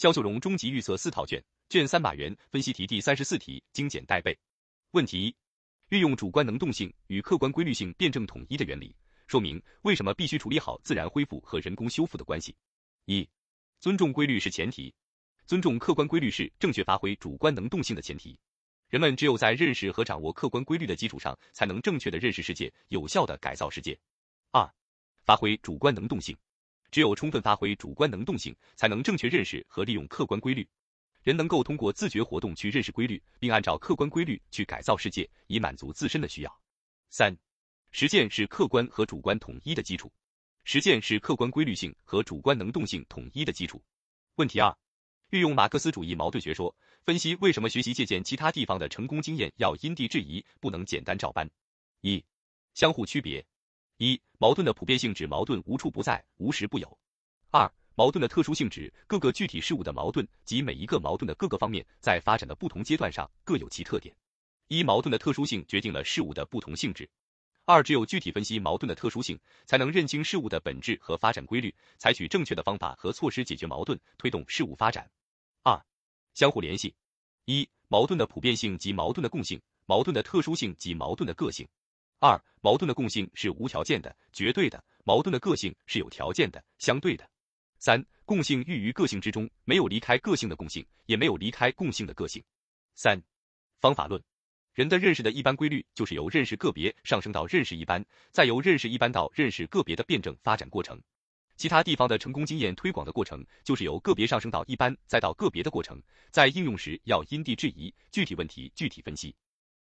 [0.00, 4.34] 肖秀荣终极预测四套卷，卷三马原分析题第三十四题精简带背。
[4.92, 5.36] 问题一：
[5.90, 12.56] 运用主观能动性与客观规律性辩证统一的原理，说明为什么必须处理好自然恢复和人工修复的关系。
[13.04, 13.28] 一、
[13.78, 14.90] 尊重规律是前提，
[15.44, 18.38] 尊重客观规律是正确发挥主观能动性的前提。
[18.88, 24.00] 人们只有在认识和掌握客观规律的基础上，才能正确的认识世界，有效的改造世界。
[24.50, 24.66] 二、
[25.26, 26.34] 发挥主观能动性。
[26.90, 30.68] 只有充分发挥主观能动性，才能正确认识和利用客观规律。
[31.22, 36.60] 人能够通过自觉活动去认识规律，并按照客观规律去改造世界，以满足自身的需要。
[37.10, 37.36] 三、
[37.90, 40.10] 实践是客观和主观统一的基础。
[40.64, 43.82] 实践是客观规律性和主观能动性统一的基础。
[44.36, 44.74] 问题二：
[45.30, 51.48] 运用马克思主义矛盾学说，分析为什么学习借鉴其他地方的成功经验要因地制宜，不能简单照搬。
[52.00, 52.24] 一、
[52.74, 53.44] 相互区别。
[54.02, 56.98] 一、矛盾的普遍性指矛盾无处不在，无时不有。
[57.50, 64.16] 二、矛盾的特殊性指各个具体事物的矛盾及每一个矛盾的各个方面在发展的不同阶段上各有其特点。
[64.68, 67.06] 一、矛盾的特殊性决定了事物的不同性质。
[67.66, 75.10] 二、只有具体分析矛盾的特殊性，才能认清事物的本质和发展规律，采取正确的方法和措施解决矛盾，推动事物发展。
[75.62, 75.78] 二、
[76.32, 76.94] 相互联系。
[77.44, 81.68] 一、矛盾的普遍性及矛盾的共性，矛盾的特殊性及矛盾的个性。
[82.22, 87.26] 二、矛盾的共性是无条件的、绝对的；矛盾的个性是有条件的、相对的。
[87.78, 92.44] 三、共性寓于个性之中，没有离开个性的共性，也没有离开共性的个性。
[92.94, 93.18] 三、
[93.80, 94.22] 方法论。
[94.74, 101.00] 人的认识的一般规律，就是由认识个别上升到认识一般，再由认识一般到认识个别的辩证发展过程。
[101.56, 105.98] 其他地方的成功经验推广的过程，就是由个别上升到一般，再到个别的过程。
[106.30, 109.34] 在应用时要因地制宜，具体问题具体分析。